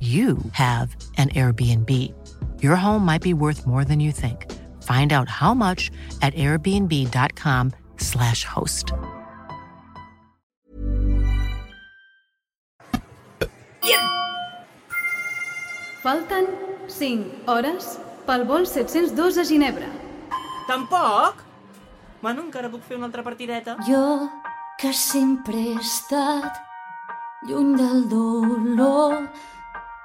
[0.00, 2.12] you have an Airbnb.
[2.60, 4.52] Your home might be worth more than you think.
[4.82, 5.90] Find out how much
[6.20, 8.92] at airbnb.com/slash host.
[16.06, 16.46] Falten
[16.86, 19.88] 5 hores pel vol 702 a Ginebra.
[20.68, 21.40] Tampoc?
[22.22, 23.74] Bueno, encara puc fer una altra partideta.
[23.88, 24.28] Jo,
[24.78, 26.60] que sempre he estat
[27.48, 29.26] lluny del dolor,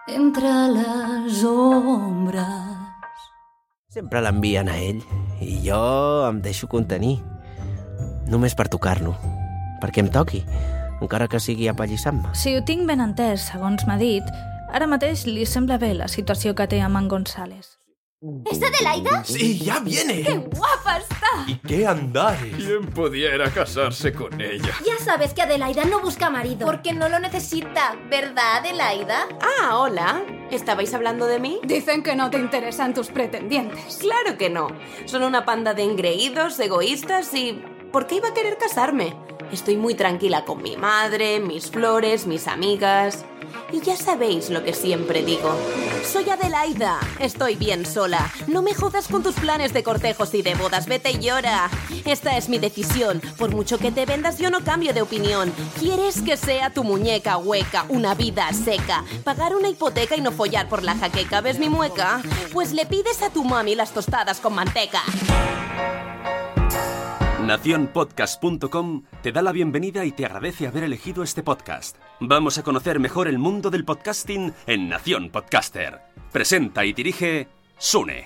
[0.07, 2.41] entre les ombres.
[3.91, 5.01] Sempre l'envien a ell
[5.43, 5.81] i jo
[6.27, 7.19] em deixo contenir.
[8.31, 9.13] Només per tocar-lo.
[9.81, 10.43] Perquè em toqui,
[11.01, 12.31] encara que sigui apallissant-me.
[12.37, 14.23] Si ho tinc ben entès, segons m'ha dit,
[14.71, 17.80] ara mateix li sembla bé la situació que té amb en González.
[18.51, 19.23] ¿Es Adelaida?
[19.23, 20.21] Sí, ya viene.
[20.21, 21.43] ¡Qué guapa está!
[21.47, 22.53] ¿Y qué andares?
[22.55, 24.75] ¿Quién pudiera casarse con ella?
[24.85, 26.67] Ya sabes que Adelaida no busca marido.
[26.67, 29.27] Porque no lo necesita, ¿verdad, Adelaida?
[29.41, 30.23] Ah, hola.
[30.51, 31.61] ¿Estabais hablando de mí?
[31.63, 33.97] Dicen que no te interesan tus pretendientes.
[33.97, 34.67] Claro que no.
[35.05, 37.59] Son una panda de engreídos, egoístas y...
[37.91, 39.15] ¿Por qué iba a querer casarme?
[39.51, 43.25] Estoy muy tranquila con mi madre, mis flores, mis amigas.
[43.71, 45.55] Y ya sabéis lo que siempre digo.
[46.05, 46.99] Soy Adelaida.
[47.19, 48.31] Estoy bien sola.
[48.47, 50.87] No me jodas con tus planes de cortejos y de bodas.
[50.87, 51.69] Vete y llora.
[52.05, 53.21] Esta es mi decisión.
[53.37, 55.53] Por mucho que te vendas, yo no cambio de opinión.
[55.79, 59.05] ¿Quieres que sea tu muñeca hueca, una vida seca?
[59.23, 61.41] Pagar una hipoteca y no follar por la jaqueca.
[61.41, 62.21] ¿Ves mi mueca?
[62.51, 65.01] Pues le pides a tu mami las tostadas con manteca.
[67.45, 71.97] Naciónpodcast.com te da la bienvenida y te agradece haber elegido este podcast.
[72.19, 75.99] Vamos a conocer mejor el mundo del podcasting en Nación Podcaster.
[76.31, 77.47] Presenta y dirige
[77.77, 78.25] Sune.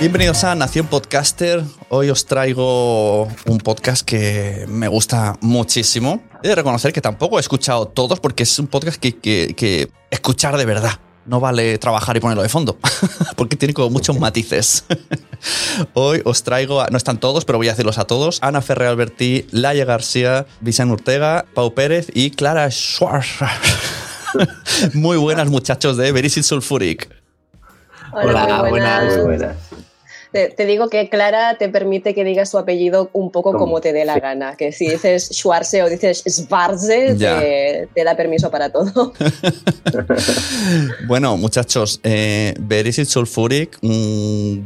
[0.00, 1.62] Bienvenidos a Nación Podcaster.
[1.88, 6.22] Hoy os traigo un podcast que me gusta muchísimo.
[6.42, 9.90] He de reconocer que tampoco he escuchado todos porque es un podcast que, que- que
[10.10, 10.92] escuchar de verdad.
[11.24, 12.76] No vale trabajar y ponerlo de fondo,
[13.36, 14.84] porque tiene como muchos matices.
[15.94, 18.38] Hoy os traigo, a- no están todos, pero voy a decirlos a todos.
[18.42, 23.38] Ana Ferrer Albertí, Laia García, Vicente Ortega, Pau Pérez y Clara Schwarz.
[24.94, 27.08] Muy buenas muchachos de Verisit Sulfuric.
[28.12, 29.12] Hola, buenas.
[30.32, 33.64] Te, te digo que Clara te permite que digas su apellido un poco ¿Cómo?
[33.64, 34.56] como te dé la gana.
[34.56, 39.12] Que si dices Schwarze o dices Schwarze, te, te da permiso para todo.
[41.06, 42.54] Bueno, muchachos, eh,
[43.04, 44.58] Sulfuric, mm,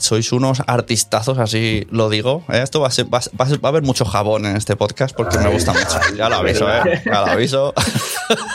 [0.00, 2.44] sois unos artistazos, así lo digo.
[2.52, 2.60] ¿eh?
[2.62, 5.14] Esto va a, ser, va, a ser- va a haber mucho jabón en este podcast
[5.16, 5.98] porque me gusta mucho.
[6.16, 7.02] Ya lo aviso, ¿eh?
[7.04, 7.74] Ya lo aviso.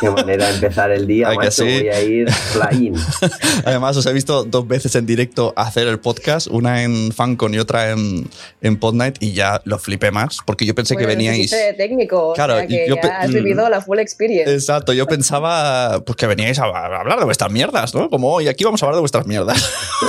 [0.02, 1.64] Qué manera de empezar el día, Ay, que macho.
[1.64, 1.80] sí.
[1.80, 2.96] Voy a ir flying.
[3.66, 7.60] Además, os he visto dos veces en directo hacer el podcast, una en FanCon y
[7.60, 8.30] otra en,
[8.62, 11.52] en Podnight, y ya lo flipé más, porque yo pensé que Bueno, veníais.
[11.52, 14.54] necesité técnico, Claro, o sea que y yo ya has vivido la full experience.
[14.54, 18.10] Exacto, yo pensaba pues, que veníais a a hablar de vuestras mierdas, ¿no?
[18.10, 19.58] Como hoy aquí vamos a hablar de vuestras mierdas.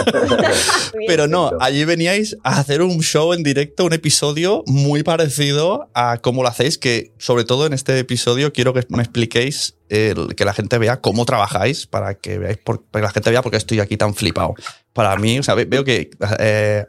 [1.07, 6.19] Pero no, allí veníais a hacer un show en directo, un episodio muy parecido a
[6.19, 10.45] cómo lo hacéis, que sobre todo en este episodio quiero que me expliquéis, el- que
[10.45, 13.51] la gente vea cómo trabajáis, para que veáis, por, para que la gente vea por
[13.53, 14.55] qué estoy aquí tan flipado.
[14.93, 16.85] Para mí, o sea, ve- veo que eh,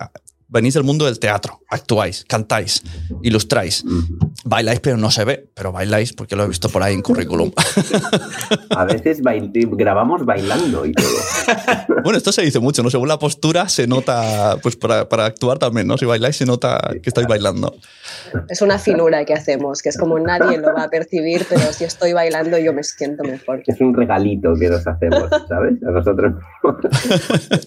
[0.51, 2.83] venís del mundo del teatro, actuáis, cantáis,
[3.23, 3.83] ilustráis,
[4.43, 7.51] bailáis, pero no se ve, pero bailáis porque lo he visto por ahí en currículum.
[8.75, 11.07] A veces bail- grabamos bailando y todo.
[12.03, 12.89] Bueno, esto se dice mucho, ¿no?
[12.89, 15.99] Según la postura se nota, pues para, para actuar también, ¿no?
[15.99, 17.75] Si bailáis se nota que estáis bailando.
[18.49, 21.83] Es una finura que hacemos, que es como nadie lo va a percibir, pero si
[21.83, 23.61] estoy bailando yo me siento mejor.
[23.67, 25.73] Es un regalito que nos hacemos, ¿sabes?
[25.87, 26.33] A nosotros.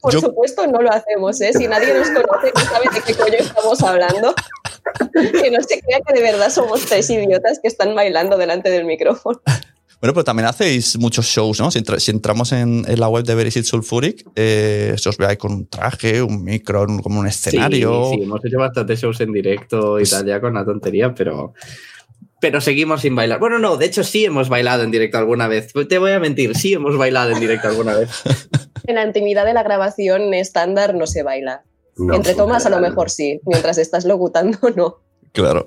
[0.00, 1.51] Por supuesto no lo hacemos, ¿eh?
[1.52, 4.34] Si nadie nos conoce, no sabe de qué coño estamos hablando.
[5.14, 8.84] Que no se crea que de verdad somos tres idiotas que están bailando delante del
[8.84, 9.40] micrófono.
[10.00, 11.70] Bueno, pero también hacéis muchos shows, ¿no?
[11.70, 15.26] Si, entra- si entramos en, en la web de Verisit Sulfuric, eh, se os ve
[15.26, 18.06] ahí con un traje, un micro, un- como un escenario.
[18.10, 21.54] Sí, sí, hemos hecho bastantes shows en directo y tal, ya con la tontería, pero.
[22.40, 23.38] Pero seguimos sin bailar.
[23.38, 25.72] Bueno, no, de hecho sí hemos bailado en directo alguna vez.
[25.88, 28.10] Te voy a mentir, sí hemos bailado en directo alguna vez.
[28.86, 31.62] En la intimidad de la grabación estándar no se baila.
[31.96, 34.96] No, Entre tomas a lo mejor sí, mientras estás locutando no.
[35.32, 35.66] Claro.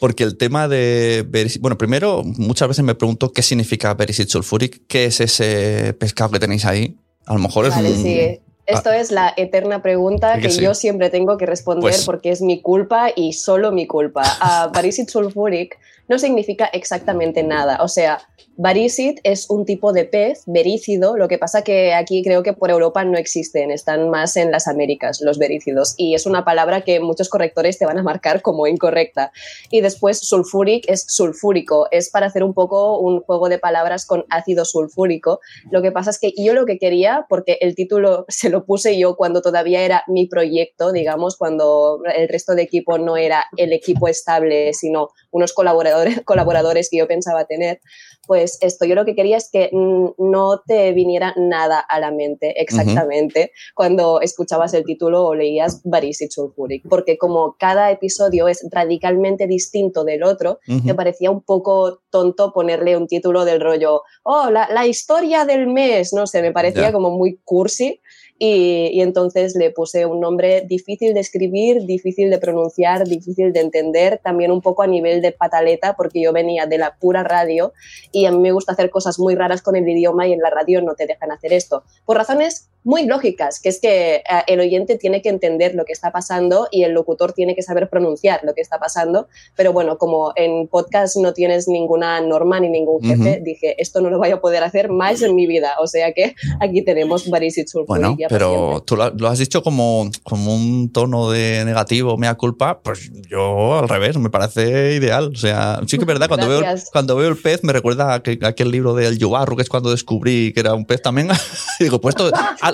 [0.00, 1.26] Porque el tema de.
[1.60, 6.38] Bueno, primero, muchas veces me pregunto qué significa Verisit Sulfuric, qué es ese pescado que
[6.38, 6.96] tenéis ahí.
[7.26, 8.02] A lo mejor es Vale, un.
[8.02, 8.40] sí.
[8.66, 10.60] Esto es la eterna pregunta Que que, sí.
[10.60, 14.22] yo siempre tengo que responder Pues- porque es mi culpa y solo mi culpa.
[14.40, 17.78] A Barisit sulfuric no significa exactamente nada.
[17.82, 18.20] O sea,
[18.60, 22.72] Barisit es un tipo de pez verícido, lo que pasa que aquí creo que por
[22.72, 26.98] Europa no existen, están más en las Américas los verícidos y es una palabra que
[26.98, 29.30] muchos correctores te van a marcar como incorrecta.
[29.70, 34.24] Y después sulfuric es sulfúrico, es para hacer un poco un juego de palabras con
[34.28, 35.38] ácido sulfúrico.
[35.70, 38.98] Lo que pasa es que yo lo que quería, porque el título se lo puse
[38.98, 43.72] yo cuando todavía era mi proyecto, digamos, cuando el resto de equipo no era el
[43.72, 47.80] equipo estable, sino unos colaboradores, colaboradores que yo pensaba tener,
[48.26, 52.10] pues esto, yo lo que quería es que mm, no te viniera nada a la
[52.10, 58.66] mente exactamente cuando escuchabas el título o leías Barisit Sulfuric, porque como cada episodio es
[58.70, 64.50] radicalmente distinto del otro, me parecía un poco tonto ponerle un título del rollo, oh,
[64.50, 68.00] la, la historia del mes, no sé, me parecía como muy cursi.
[68.38, 74.20] Y, entonces le puse un nombre difícil de escribir, difícil de pronunciar, difícil de entender,
[74.22, 77.72] también un poco a nivel de pataleta, porque yo venía de la pura radio
[78.12, 80.50] y a mí me gusta hacer cosas muy raras con el idioma y en la
[80.50, 81.82] radio no te dejan hacer esto.
[82.04, 85.92] Por razones muy lógicas, que es que eh, el oyente tiene que entender lo que
[85.92, 89.28] está pasando y el locutor tiene que saber pronunciar lo que está pasando.
[89.54, 93.44] Pero bueno, como en podcast no tienes ninguna norma ni ningún jefe, Ujú.
[93.44, 95.74] dije, esto no lo voy a poder hacer más en mi vida.
[95.82, 100.90] O sea que aquí tenemos Barisit Bueno, pero tú lo, has dicho como, como un
[100.90, 105.32] tono de negativo, mea culpa, pues yo al revés, me parece ideal.
[105.34, 108.14] O sea, sí que es verdad, cuando, veo, cuando veo el pez me recuerda a
[108.14, 111.28] aquel, a aquel libro del Yubarru, que es cuando descubrí que era un pez también.
[111.80, 112.30] Digo, pues esto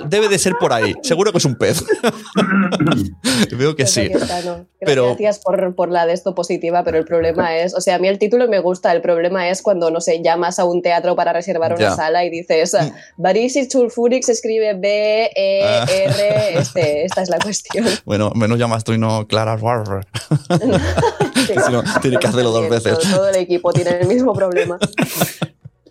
[0.09, 1.83] debe de ser por ahí, seguro que es un pez.
[3.57, 4.09] veo que Pues sí.
[4.11, 4.65] está, ¿no?
[4.79, 7.99] Pero- Gracias por, por la de esto positiva, pero el problema es, o sea, a
[7.99, 11.15] mí el título me gusta, el problema es cuando, no sé, llamas a un teatro
[11.15, 11.91] para reservar una Ya.
[11.91, 11.95] Mm.
[11.95, 12.75] sala y dices,
[13.17, 15.85] Barisit Sulfuric se escribe B, E, Ah.
[15.89, 17.85] R, este, esta es la cuestión.
[18.05, 20.05] Bueno, menos llamas tú y no Clara Warrer.
[21.45, 22.97] Si no, tiene que hacerlo dos veces.
[22.99, 24.79] Todo, todo el equipo tiene el mismo problema.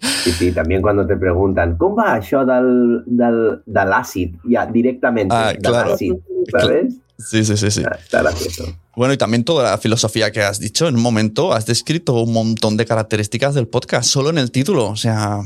[0.04, 4.36] Sí, sí, també quan te pregunten com va això del, del, de l'àcid?
[4.50, 5.92] Ja, directament, Ah, claro.
[5.94, 6.14] l'àcid,
[6.52, 6.94] ¿sabes?
[7.18, 7.82] Sí, sí, sí, sí.
[8.02, 8.64] Está gracioso.
[8.96, 10.88] Bueno, y también toda la filosofía que has dicho.
[10.88, 14.88] En un momento has descrito un montón de características del podcast, solo en el título.
[14.88, 15.40] O sea,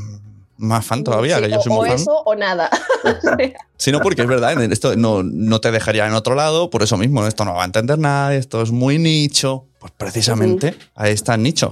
[0.57, 1.97] más fan todavía, Sí, que yo o, soy o muy fan.
[1.99, 2.71] eso o nada.
[3.77, 6.97] Sí, no, porque es verdad, esto no, no te dejaría en otro lado, por eso
[6.97, 11.35] mismo, esto no va a entender nada, esto es muy nicho, pues precisamente ahí está
[11.37, 11.71] el nicho.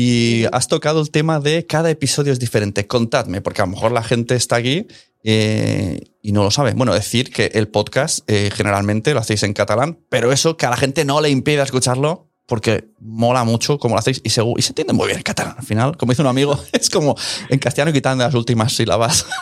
[0.00, 2.86] Y has tocado el tema de cada episodio es diferente.
[2.86, 4.86] Contadme, porque a lo mejor la gente está aquí
[5.24, 6.72] eh, y no lo sabe.
[6.74, 10.70] Bueno, decir que el podcast eh, generalmente lo hacéis en catalán, pero eso que a
[10.70, 14.62] la gente no le impida escucharlo porque mola mucho como lo hacéis y se, y
[14.62, 15.56] se entiende muy bien en catalán.
[15.58, 17.16] Al final, como dice un amigo, es como
[17.48, 19.26] en castellano quitando las últimas sílabas.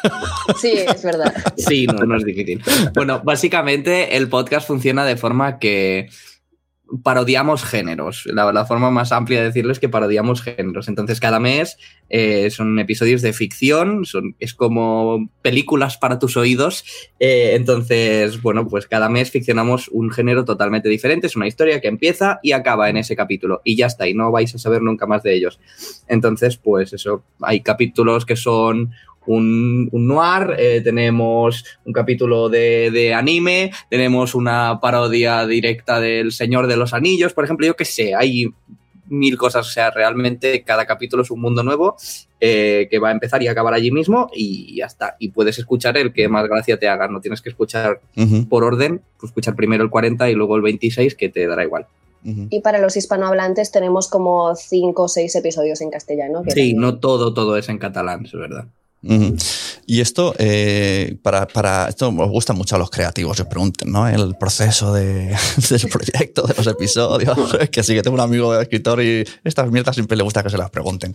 [0.58, 1.34] Sí, es verdad.
[1.58, 2.62] Sí, no, no es difícil.
[2.94, 6.08] Bueno, básicamente el podcast funciona de forma que
[7.02, 8.26] parodiamos géneros.
[8.26, 10.88] La, forma más amplia de decirlo es que parodiamos géneros.
[10.88, 11.76] Entonces, cada mes
[12.08, 16.84] eh, son episodios de ficción, son, es como películas para tus oídos.
[17.18, 21.26] Eh, entonces, bueno, pues cada mes ficcionamos un género totalmente diferente.
[21.26, 23.60] Es una historia que empieza y acaba en ese capítulo.
[23.64, 25.60] Y ya está, y no vais a saber nunca más de ellos.
[26.06, 28.92] Entonces, pues eso, hay capítulos que son
[29.26, 36.32] un, un noir, eh, tenemos un capítulo de, de, anime, tenemos una parodia directa del
[36.32, 38.46] Señor de los Anillos, por ejemplo, yo qué sé, hay
[39.08, 41.96] mil cosas, o sea, realmente cada capítulo es un mundo nuevo
[42.40, 45.16] eh, que va a empezar y acabar allí mismo y ya está.
[45.18, 48.48] Y puedes escuchar el que más gracia te haga, no tienes que escuchar uh -huh.
[48.48, 51.86] por orden, pues escuchar primero el 40 y luego el 26 que te dará igual.
[52.50, 56.42] Y para los hispanohablantes tenemos como cinco o seis episodios en castellano.
[56.42, 56.76] sí, también...
[56.78, 58.66] no todo, todo es en catalán, es verdad.
[59.02, 59.72] Uh -huh.
[59.88, 64.08] Y esto, eh, para, para, esto os gusta mucho a los creativos, os pregunten, ¿no?
[64.08, 65.36] El proceso de,
[65.70, 67.36] del proyecto, de los episodios.
[67.60, 70.50] Es que sí, que tengo un amigo escritor y estas mierdas siempre le gusta que
[70.50, 71.12] se las pregunten.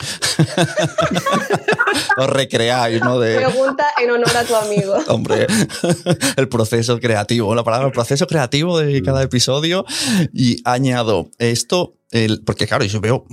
[2.18, 3.20] os recreáis, ¿no?
[3.20, 3.36] De...
[3.36, 4.96] Pregunta en honor a tu amigo.
[5.08, 5.48] Hombre,
[6.38, 9.86] el proceso creativo, la palabra el proceso creativo de cada episodio.
[10.34, 13.26] Y añado esto, el, porque claro, yo veo,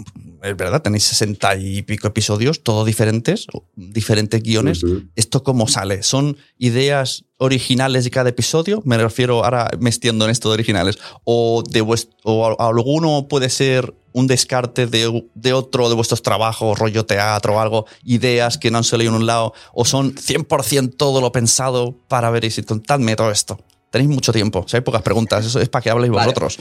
[0.42, 4.84] es verdad, tenéis sesenta y pico episodios, todos diferentes, diferentes guiones.
[4.84, 5.10] Uh -huh.
[5.16, 6.04] ¿Esto cómo sale?
[6.04, 8.80] ¿Son ideas originales de cada episodio?
[8.84, 10.98] Me refiero, ahora me extiendo en esto de originales.
[11.24, 11.84] ¿O, de
[12.22, 17.60] o alguno puede ser un descarte de, de, otro de vuestros trabajos, rollo teatro o
[17.60, 19.54] algo, ideas que no han salido en un lado?
[19.72, 23.58] ¿O son 100% todo lo pensado para ver si contadme todo esto?
[23.90, 26.58] Tenéis mucho tiempo, si hay pocas preguntas, eso es para que habléis vosotros.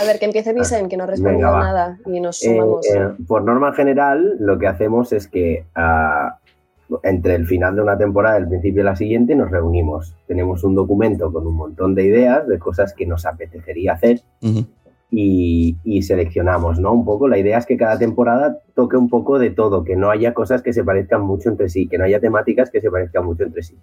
[0.00, 2.86] A ver, que empiece Vicen, que no respondió nada y nos sumamos.
[2.86, 7.82] Eh, eh, por norma general, lo que hacemos es que uh, entre el final de
[7.82, 10.16] una temporada y el principio de la siguiente nos reunimos.
[10.26, 14.46] Tenemos un documento con un montón de ideas, de cosas que nos apetecería hacer uh
[14.46, 14.66] -huh.
[15.10, 16.92] y, y, seleccionamos, ¿no?
[16.92, 20.10] Un poco, la idea es que cada temporada toque un poco de todo, que no
[20.10, 23.24] haya cosas que se parezcan mucho entre sí, que no haya temáticas que se parezcan
[23.24, 23.78] mucho entre sí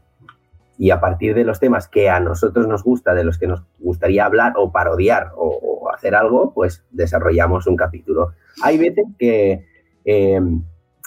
[0.78, 3.64] y a partir de los temas que a nosotros nos gusta, de los que nos
[3.80, 8.34] gustaría hablar o parodiar o, hacer algo, pues desarrollamos un capítulo.
[8.62, 9.66] Hay veces que
[10.06, 10.42] eh,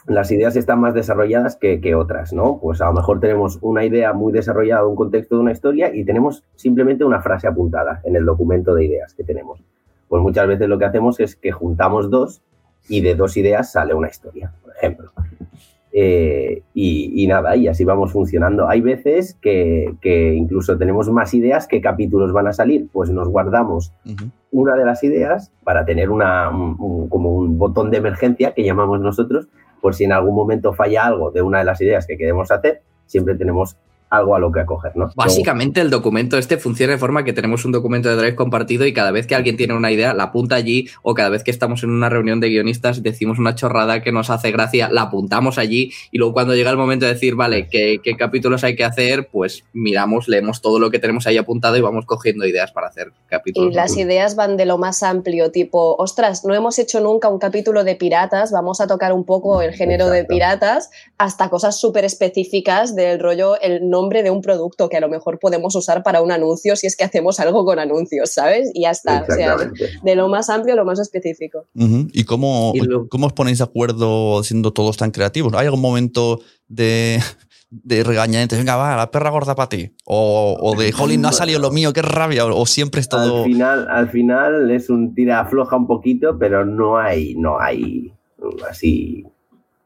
[0.07, 2.59] las ideas están más desarrolladas que, que, otras, ¿no?
[2.61, 6.05] Pues a lo mejor tenemos una idea muy desarrollada, un contexto de una historia y
[6.05, 9.61] tenemos simplemente una frase apuntada en el documento de ideas que tenemos.
[10.09, 12.43] Pues muchas veces lo que hacemos es que juntamos dos
[12.89, 15.11] y de dos ideas sale una historia, por ejemplo.
[15.99, 18.69] Eh, y, y, nada, y así vamos funcionando.
[18.69, 23.29] Hay veces que, que, incluso tenemos más ideas que capítulos van a salir, pues nos
[23.31, 24.31] guardamos uh -huh.
[24.51, 28.63] una de las ideas para tener una, un, un, como un botón de emergencia que
[28.63, 29.49] llamamos nosotros,
[29.81, 32.83] por si en algún momento falla algo de una de las ideas que queremos hacer,
[33.07, 33.79] siempre tenemos
[34.11, 35.11] algo a lo que acoger, ¿no?
[35.17, 38.93] Básicamente el documento este funciona de forma que tenemos un documento de Drive compartido y
[38.93, 41.83] cada vez que alguien tiene una idea la apunta allí o cada vez que estamos
[41.83, 45.93] en una reunión de guionistas decimos una chorrada que nos hace gracia, la apuntamos allí
[46.13, 49.29] y luego cuando llega el momento de decir, vale, ¿qué, qué capítulos hay que hacer?
[49.31, 53.13] Pues miramos, leemos todo lo que tenemos ahí apuntado y vamos cogiendo ideas para hacer
[53.29, 53.73] capítulos.
[53.73, 57.39] Y las ideas van de lo más amplio, tipo, ostras, no hemos hecho nunca un
[57.39, 60.15] capítulo de piratas, vamos a tocar un poco el género Exacto.
[60.15, 65.01] de piratas, hasta cosas súper específicas del rollo, el nombre de un producto que a
[65.01, 68.71] lo mejor podemos usar para un anuncio si es que hacemos algo con anuncios, ¿sabes?
[68.75, 69.25] Y ya está.
[69.29, 69.57] O sea,
[70.03, 71.65] de lo más amplio a lo más específico.
[71.75, 72.11] Uh -huh.
[72.13, 75.53] ¿Y, cómo, y cómo os ponéis de acuerdo siendo todos tan creativos?
[75.55, 77.21] ¿Hay algún momento de,
[77.71, 78.59] de regañadientes?
[78.59, 79.91] Venga, va, la perra gorda para ti.
[80.05, 82.45] O, o de, jolín, no ha salido lo mío, qué rabia.
[82.47, 83.39] O, o siempre es todo.
[83.39, 88.13] Al final, al final es un tira afloja un poquito, pero no hay, no hay
[88.71, 89.25] así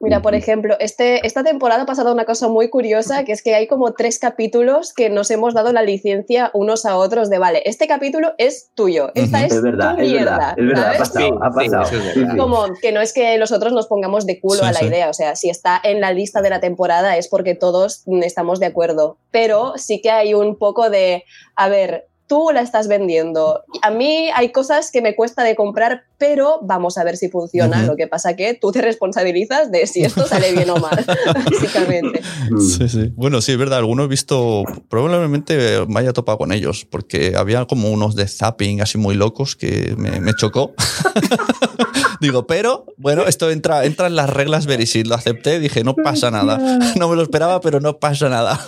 [0.02, 3.54] Mira, por ejemplo, este, esta temporada ha pasado una cosa muy curiosa, que es que
[3.54, 7.62] hay como tres capítulos que nos hemos dado la licencia unos a otros de, vale,
[7.66, 10.98] este capítulo es tuyo, esta es, es verdad, tu es mierda, verdad, es verdad, ha
[10.98, 11.84] pasado, sí, ha pasado.
[11.84, 15.10] Sí, sí, como que no es que nosotros nos pongamos de culo a la idea,
[15.10, 18.66] o sea, si está en la lista de la temporada es porque todos estamos de
[18.66, 21.24] acuerdo, pero sí que hay un poco de,
[21.56, 23.64] a ver, tú la estás vendiendo.
[23.82, 27.78] A mí hay cosas que me cuesta de comprar, pero vamos a ver si funciona.
[27.78, 27.86] Uh -huh.
[27.86, 31.04] Lo que pasa que tú te responsabilizas de si esto sale bien o mal,
[31.50, 32.20] básicamente.
[32.60, 33.12] Sí, sí.
[33.16, 33.78] Bueno, sí, es verdad.
[33.78, 38.82] Algunos he visto, probablemente me haya topado con ellos, porque había como unos de zapping
[38.82, 40.74] así muy locos que me, me chocó.
[42.20, 45.06] Digo, pero bueno, esto entra, entra en las reglas Verisit.
[45.06, 46.58] Lo acepté, dije, no pasa nada.
[46.96, 48.60] No me lo esperaba, pero no pasa nada.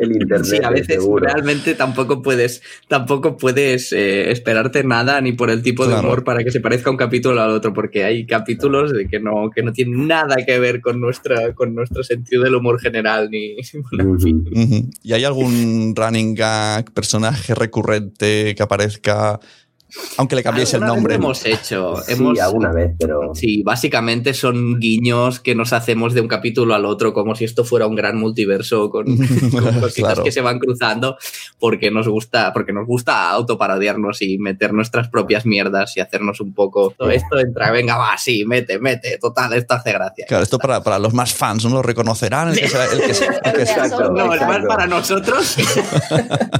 [0.00, 0.44] el internet.
[0.44, 1.24] Sí, a veces seguro.
[1.24, 6.08] realmente tampoco tampoco puedes, tampoco puedes eh, esperarte nada ni por el tipo de Claro.
[6.08, 9.50] humor para que se parezca un capítulo al otro, porque hay capítulos de que no,
[9.54, 13.56] que no tienen nada que ver con nuestra, con nuestro sentido del humor general ni.
[13.92, 14.44] bueno, en fin.
[14.52, 14.90] Ujú.
[15.02, 19.38] ¿Y hay algún running gag, personaje recurrente que aparezca,
[20.16, 21.14] aunque le cambiéis el nombre?
[21.14, 21.96] lo hemos hecho.
[22.04, 23.34] Sí, hemos, alguna vez, pero...
[23.34, 27.64] Sí, básicamente son guiños que nos hacemos de un capítulo al otro, como si esto
[27.64, 29.04] fuera un gran multiverso con,
[29.50, 30.24] con cositas Claro.
[30.24, 31.16] que se van cruzando,
[31.58, 36.54] porque nos gusta, porque nos gusta autoparodiarnos y meter nuestras propias mierdas y hacernos un
[36.54, 36.94] poco.
[36.96, 40.26] Todo esto entra, venga, va, sí, mete, mete, total, esto hace gracia.
[40.26, 41.70] Claro, esto para, para los más fans, ¿no?
[41.70, 42.48] Lo reconocerán.
[42.50, 44.10] El que sea- el que sea- el que sea- Exacto.
[44.10, 45.56] No, es más para nosotros.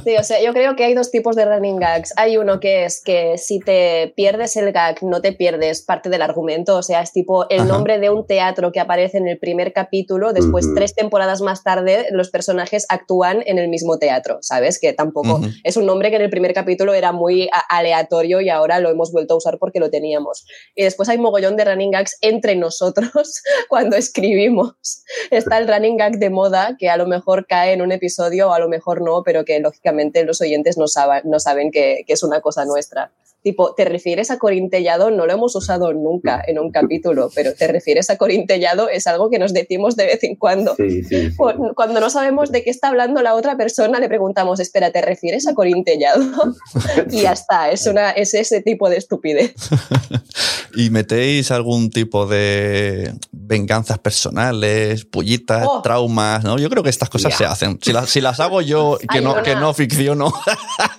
[0.03, 2.13] Sí, o sea, yo creo que hay dos tipos de running gags.
[2.17, 6.21] Hay uno que es que si te pierdes el gag, no te pierdes parte del
[6.21, 6.77] argumento.
[6.77, 7.67] O sea, es tipo el Ajá.
[7.69, 10.33] nombre de un teatro que aparece en el primer capítulo.
[10.33, 10.75] Después, Ujú.
[10.75, 14.39] tres temporadas más tarde, los personajes actúan en el mismo teatro.
[14.41, 14.79] ¿Sabes?
[14.79, 15.47] Que tampoco Ujú.
[15.63, 19.11] es un nombre que en el primer capítulo era muy aleatorio y ahora lo hemos
[19.11, 20.45] vuelto a usar porque lo teníamos.
[20.75, 23.11] Y después hay mogollón de running gags entre nosotros
[23.69, 25.03] cuando escribimos.
[25.29, 28.53] Está el running gag de moda que a lo mejor cae en un episodio o
[28.53, 32.13] a lo mejor no, pero que lógicamente los oyentes no, saben, no saben que, que
[32.13, 33.10] es una cosa nuestra.
[33.43, 35.09] Tipo, ¿te refieres a corintellado?
[35.09, 38.87] No lo hemos usado nunca en un capítulo, pero ¿te refieres a corintellado?
[38.87, 40.75] Es algo que nos decimos de vez en cuando.
[40.75, 41.35] Sí, sí, sí.
[41.35, 45.01] Cu- Cuando no sabemos de qué está hablando la otra persona, le preguntamos, espera, ¿te
[45.01, 46.23] refieres a corintellado?
[47.09, 49.55] y ya está, es, una, es ese tipo de estupidez.
[50.75, 55.81] ¿Y metéis algún tipo de venganzas personales, pullitas, Oh.
[55.81, 56.43] traumas?
[56.43, 56.57] ¿no?
[56.57, 57.79] Yo creo que estas cosas se hacen.
[57.81, 60.33] Si, las- si las hago yo, que no, una- que no ficciono.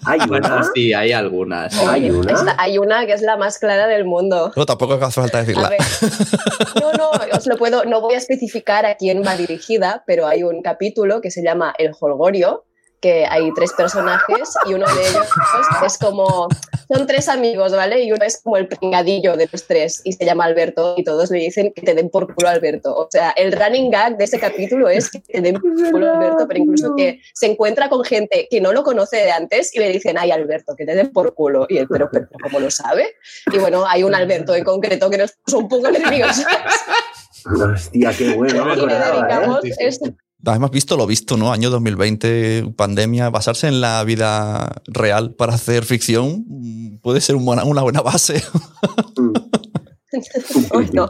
[0.05, 0.71] Hay Bueno, una...
[0.75, 1.77] sí, hay algunas.
[1.79, 2.33] Hay una.
[2.33, 4.53] Esta- hay una que es la más clara del mundo.
[4.55, 5.69] No, tampoco hace falta A decirla.
[5.71, 5.81] ver,
[6.81, 10.43] no, no, os lo puedo, no voy a especificar a quién va dirigida, pero hay
[10.43, 12.65] un capítulo que se llama El Holgorio,
[13.03, 15.27] que hay tres personajes y uno de ellos
[15.85, 16.49] es como,
[16.89, 18.05] son tres amigos, ¿vale?
[18.05, 21.31] Y uno es como el pringadillo de los tres y se llama Alberto y todos
[21.31, 22.95] le dicen que te den por culo a Alberto.
[22.95, 26.17] O sea, el running gag de ese capítulo es que te den por culo a
[26.17, 29.81] Alberto, pero incluso que se encuentra con gente que no lo conoce de antes y
[29.81, 31.67] le dicen, ay Alberto, que te den por culo.
[31.69, 33.17] Y él, pero, pero ¿cómo lo sabe?
[33.53, 36.47] Y bueno, hay un Alberto en concreto que nos puso un poco nerviosos.
[37.45, 38.59] Hostia, qué bueno.
[38.59, 39.21] no me y le acordaba, ¿eh?
[39.21, 41.53] dedicamos este- Hemos visto lo visto, ¿no?
[41.53, 47.45] Año 2020, pandemia, basarse en la vida real para hacer ficción mm, puede ser un
[47.45, 48.43] buena- una buena base.
[50.75, 51.09] Uy, no,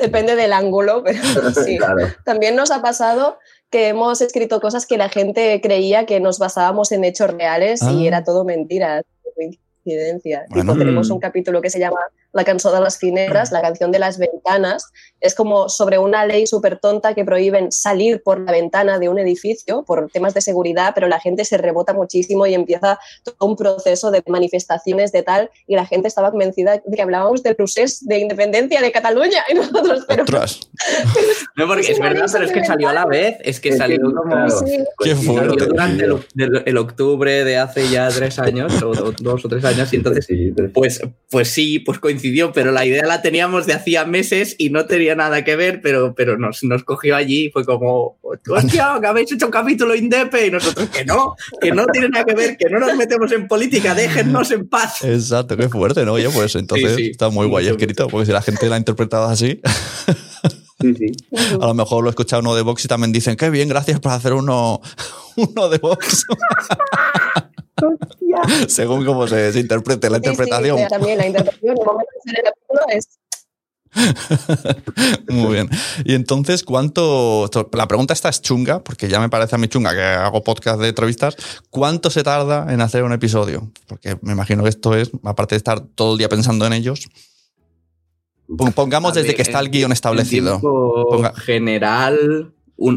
[0.00, 1.20] depende del ángulo, pero
[1.64, 1.76] sí.
[1.78, 2.08] Claro.
[2.24, 3.38] También nos ha pasado
[3.70, 7.92] que hemos escrito cosas que la gente creía que nos basábamos en hechos reales Ah.
[7.92, 9.02] y era todo mentira,
[9.36, 10.44] coincidencia.
[10.46, 10.76] Tipo, Bueno.
[10.76, 11.12] tenemos Mm.
[11.12, 12.00] un capítulo que se llama
[12.32, 14.84] La canción de las fineras, la canción de las ventanas.
[15.20, 19.18] Es como sobre una ley súper tonta que prohíben salir por la ventana de un
[19.18, 23.56] edificio por temas de seguridad, pero la gente se rebota muchísimo y empieza todo un
[23.56, 28.06] proceso de manifestaciones de tal y la gente estaba convencida de que hablábamos del procés
[28.06, 30.24] de independencia de Cataluña y nosotros, pero
[31.56, 33.36] No, porque Es verdad, pero es que salió a la vez.
[33.42, 34.48] Es que salió como.
[34.50, 34.64] Sí.
[34.78, 35.50] Qué coincidió, fuerte.
[35.50, 36.80] Salió durante el, coincidió.
[36.80, 40.26] octubre de hace ya tres años, o do- dos o tres años, y entonces,
[40.72, 44.84] pues, pues sí, pues coincidió, pero la idea la teníamos de hacía meses y no
[44.86, 49.06] tenía nada que ver, pero, pero nos, nos cogió allí y fue como, hostia, que
[49.06, 52.56] habéis hecho un capítulo Indepe y nosotros que no, que no tiene nada que ver,
[52.58, 55.02] que no nos metemos en política, déjennos en paz.
[55.02, 56.12] exacto, qué fuerte, ¿no?
[56.12, 57.10] Oye, pues entonces Sí, sí.
[57.10, 59.60] está muy guay escrito, porque si la gente la ha interpretado así,
[60.80, 61.12] Sí, sí.
[61.60, 64.00] a lo mejor lo he escuchado uno de Vox y también dicen, qué bien, gracias
[64.00, 64.80] por hacer uno,
[65.36, 66.24] uno de Vox.
[68.68, 70.88] Según cómo se, se interprete la Sí, sí, interpretación.
[70.88, 73.08] también la interpretación, el momento de hacer el capítulo es
[75.28, 75.68] Muy bien.
[76.04, 77.50] Y entonces, ¿cuánto?
[77.72, 80.80] La pregunta esta es chunga, porque ya me parece a mí chunga que hago podcast
[80.80, 81.36] de entrevistas.
[81.70, 83.70] ¿Cuánto se tarda en hacer un episodio?
[83.88, 87.08] Porque me imagino que esto es, aparte de estar todo el día pensando en ellos.
[88.56, 90.50] pon- Pongamos desde que está el guion en establecido.
[90.60, 92.52] tiempo Ponga- general,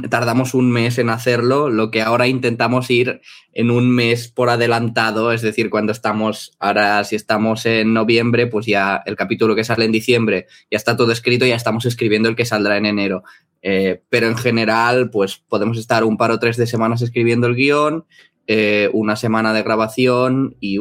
[0.10, 5.32] tardamos un mes en hacerlo, lo que ahora intentamos ir en un mes por adelantado,
[5.32, 9.86] es decir, cuando estamos, ahora si estamos en noviembre, pues ya el capítulo que sale
[9.86, 13.24] en diciembre ya está todo escrito, ya estamos escribiendo el que saldrá en enero.
[13.62, 17.56] Eh, pero en general, pues podemos estar un par o tres de semanas escribiendo el
[17.56, 18.06] guion,
[18.48, 20.78] eh, una semana de grabación y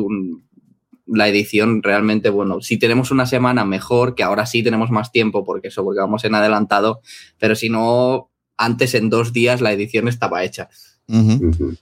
[1.06, 5.44] la edición realmente, bueno, si tenemos una semana mejor, que ahora sí tenemos más tiempo,
[5.44, 7.02] porque eso, porque vamos en adelantado,
[7.38, 8.31] pero si no,
[8.64, 10.68] antes en dos días la edición estaba hecha.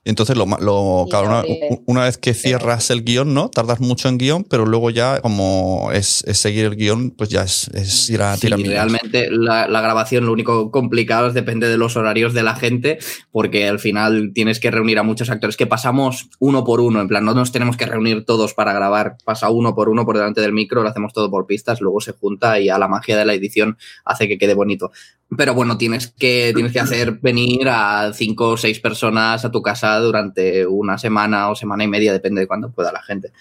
[0.05, 1.45] Entonces, lo, lo- Sí, claro,
[1.87, 3.49] una, vez que cierras el guion, ¿no?
[3.49, 7.43] Tardas mucho en guion, pero luego ya, como es, es seguir el guion, pues ya
[7.43, 8.73] es, es ir a Sí, tirar millas.
[8.75, 12.99] realmente la, la grabación lo único complicado es depende de los horarios de la gente,
[13.31, 17.09] porque al final tienes que reunir a muchos actores que pasamos uno por uno, en
[17.09, 20.41] plan, no nos tenemos que reunir todos para grabar, pasa uno por uno por delante
[20.41, 23.25] del micro, lo hacemos todo por pistas, luego se junta y a la magia de
[23.25, 24.91] la edición hace que quede bonito.
[25.37, 29.63] Pero bueno, tienes que, tienes que hacer venir a cinco o seis personas a tu
[29.63, 33.33] casa durante una semana o semana y media, depende de cuándo pueda la gente.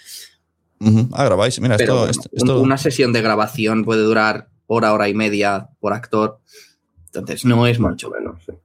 [0.79, 1.09] Ujú.
[1.13, 1.59] Ah, grabáis.
[1.59, 5.69] Mira, Pero esto, esto- esto- una sesión de grabación puede durar hora, hora y media
[5.79, 6.39] por actor.
[7.11, 8.11] Entonces no es mucho.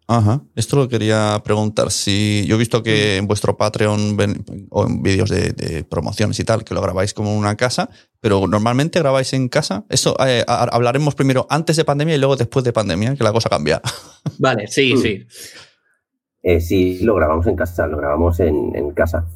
[0.06, 0.42] Ajá.
[0.54, 1.90] Esto lo quería preguntar.
[1.90, 6.38] Si yo he visto que en vuestro Patreon ven- o en vídeos de, de promociones
[6.38, 7.88] y tal, que lo grabáis como una casa,
[8.20, 9.84] pero normalmente grabáis en casa.
[9.88, 13.48] Eso eh, hablaremos primero antes de pandemia y luego después de pandemia, que la cosa
[13.48, 13.80] cambia.
[14.38, 15.02] Vale, sí, Mm.
[15.02, 15.26] sí.
[16.44, 19.26] Eh, sí, lo grabamos en casa, lo grabamos en, en casa.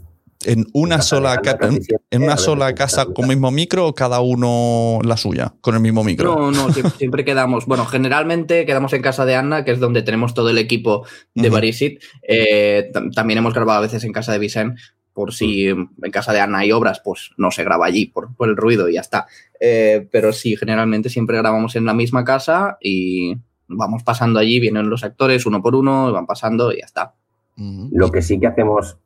[0.44, 3.88] En una casa sola, Ana, ca- en, en una sola en casa con mismo micro
[3.88, 6.36] o cada uno la suya, con el mismo micro.
[6.36, 7.66] No, no, siempre, siempre quedamos.
[7.66, 11.50] Bueno, generalmente quedamos en casa de Anna, que es donde tenemos todo el equipo de.
[11.50, 12.00] Barisit.
[12.22, 14.78] Eh, tam- también hemos grabado a veces en casa de Vicent,
[15.12, 18.48] por si en casa de Anna hay obras, pues no se graba allí por, por
[18.48, 19.26] el ruido y ya está.
[19.58, 23.34] Eh, pero sí, generalmente siempre grabamos en la misma casa y
[23.68, 27.14] vamos pasando allí, vienen los actores uno por uno, van pasando y ya está.
[27.90, 28.98] Lo que sí que hacemos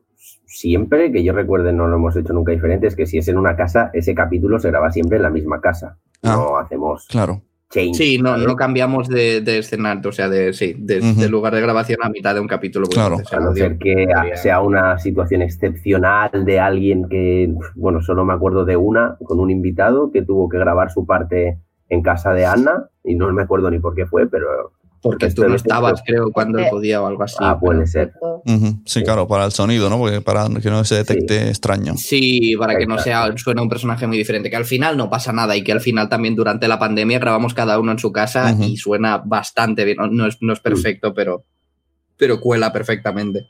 [0.47, 3.39] siempre, que yo recuerde no lo hemos hecho nunca diferente, es que si es en
[3.39, 5.97] una casa, ese capítulo se graba siempre en la misma casa.
[6.23, 7.43] No hacemos claro.
[7.71, 7.95] change.
[7.97, 12.01] Sí, no, no cambiamos de, de escenario, o sea, de, sí, de, lugar de grabación
[12.03, 12.87] a mitad de un capítulo.
[12.87, 13.17] Claro.
[13.33, 18.67] A no ser que sea una situación excepcional de alguien que, bueno, solo me acuerdo
[18.67, 21.59] de una, con un invitado que tuvo que grabar su parte
[21.93, 24.73] en casa de Ana, y no me acuerdo ni por qué fue, pero...
[25.03, 27.37] Porque tú no estabas, creo, cuando él Eh, podía o algo así.
[27.41, 28.13] Ah, puede ser.
[28.23, 28.83] Ujú.
[28.87, 29.99] Sí, claro, para el sonido, ¿no?
[29.99, 31.97] Porque para que no se detecte extraño.
[31.97, 35.33] Sí, para que no sea suene un personaje muy diferente, que al final no pasa
[35.33, 38.57] nada y que al final también durante la pandemia grabamos cada uno en su casa
[38.61, 39.97] y suena bastante bien.
[39.99, 41.45] No, no es, no es perfecto, pero,
[42.17, 43.49] pero cuela perfectamente.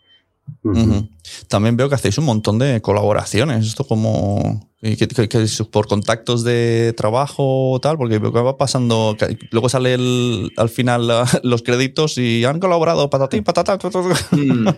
[1.48, 3.66] También veo que hacéis un montón de colaboraciones.
[3.66, 4.68] Esto como.
[4.84, 8.56] y que- que- que es por contactos de trabajo o tal, porque veo que va
[8.56, 9.14] pasando.
[9.18, 11.08] que luego sale el- al final
[11.44, 13.78] los créditos y han colaborado patatín, patata.
[13.78, 14.36] ta, ta, ta.
[14.36, 14.66] Mm.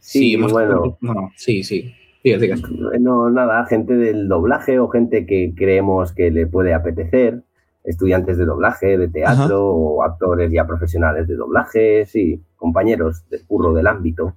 [0.00, 0.96] Sí, hemos- bueno.
[1.02, 1.92] bueno, sí, sí.
[3.00, 7.42] No, nada, gente del doblaje o gente que creemos que le puede apetecer,
[7.88, 9.54] estudiantes de doblaje, de teatro Ajá.
[9.56, 14.34] o actores ya profesionales de doblaje, sí, compañeros de curro del ámbito.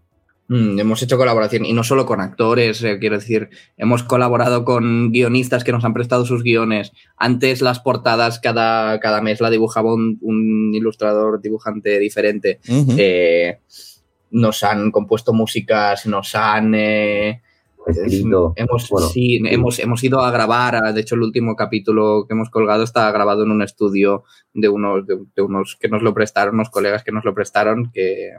[0.47, 5.11] Mm, hemos hecho colaboración y no solo con actores, eh, quiero decir, hemos colaborado con
[5.11, 6.91] guionistas que nos han prestado sus guiones.
[7.17, 12.59] Antes las portadas cada, cada mes la dibujaba un, un ilustrador, dibujante diferente.
[12.97, 13.59] Eh,
[14.31, 16.73] nos han compuesto músicas, nos han...
[16.75, 17.41] eh,
[17.87, 18.53] Escrito.
[18.55, 19.43] hemos, Bueno, sí, sí.
[19.45, 23.43] Hemos, hemos ido a grabar, de hecho el último capítulo que hemos colgado está grabado
[23.43, 27.11] en un estudio de unos, de, de unos que nos lo prestaron, unos colegas que
[27.11, 28.31] nos lo prestaron, que,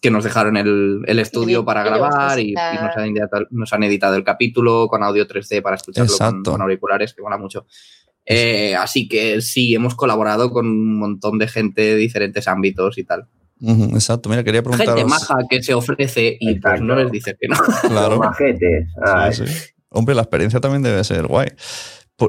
[0.00, 4.16] que nos dejaron el, el estudio para grabar y, nos, han editado, nos han editado
[4.16, 7.66] el capítulo con audio 3D para escucharlo con auriculares, que mola mucho.
[8.24, 13.04] Eh, así que sí, hemos colaborado con un montón de gente de diferentes ámbitos y
[13.04, 13.28] tal.
[13.60, 14.94] Ujú, Exacto, mira, quería preguntaros.
[14.94, 17.56] Gente maja que se ofrece y pues no les dices que no.
[17.88, 18.18] Claro.
[18.18, 18.88] Majetes.
[19.32, 19.52] Sí, sí.
[19.88, 21.48] Hombre, la experiencia también debe ser guay.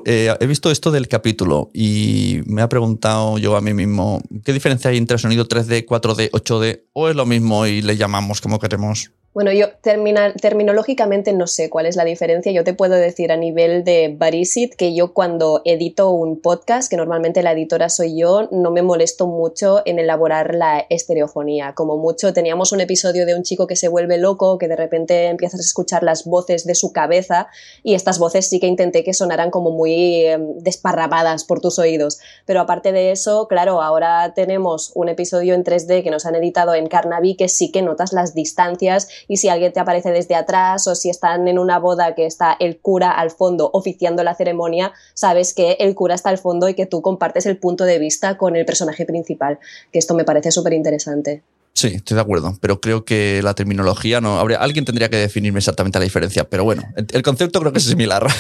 [0.06, 4.52] Eh, he visto esto del capítulo y me ha preguntado yo a mí mismo, ¿qué
[4.52, 6.84] diferencia hay entre sonido 3D, 4D, 8D?
[6.92, 9.12] ¿O es lo mismo y le llamamos como queremos?
[9.38, 12.52] Bueno, yo termina- terminológicamente no sé cuál es la diferencia.
[12.52, 16.98] Yo te puedo decir a nivel de Barisit que yo cuando edito un podcast, que
[16.98, 21.74] normalmente la editora soy yo, no me molesto mucho en elaborar la estereofonía.
[21.76, 25.28] Como mucho teníamos un episodio de un chico que se vuelve loco, que de repente
[25.28, 27.46] empiezas a escuchar las voces de su cabeza
[27.84, 32.18] y estas voces sí que intenté que sonaran como muy eh, desparramadas por tus oídos.
[32.48, 36.74] Pero aparte de eso, claro, ahora tenemos un episodio en 3D que nos han editado
[36.74, 40.88] en Carnaby que sí que notas las distancias y si alguien te aparece desde atrás
[40.88, 44.94] o si están en una boda que está el cura al fondo oficiando la ceremonia,
[45.14, 48.38] sabes que el cura está al fondo y que tú compartes el punto de vista
[48.38, 49.60] con el personaje principal,
[49.92, 51.44] que esto me parece súper interesante.
[51.78, 54.40] Sí, estoy de acuerdo, pero creo que la terminología no.
[54.40, 57.78] Habría, alguien tendría que definirme exactamente la diferencia, pero bueno, el, el concepto creo que
[57.78, 58.26] es similar.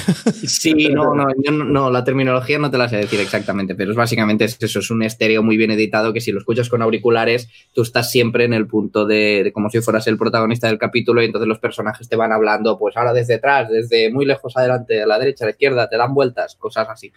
[0.47, 3.91] Sí, no, no, yo no, no, la terminología no te la sé decir exactamente, pero
[3.91, 6.82] es básicamente es eso, es un estéreo muy bien editado que si lo escuchas con
[6.82, 10.80] auriculares, tú estás siempre en el punto de, de como si fueras el protagonista del
[10.80, 14.58] capítulo y entonces los personajes te van hablando, pues ahora desde atrás, desde muy lejos
[14.58, 17.12] adelante, a la derecha, a la izquierda, te dan vueltas, cosas así.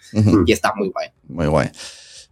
[0.45, 1.09] Y está muy guay.
[1.29, 1.71] Muy guay.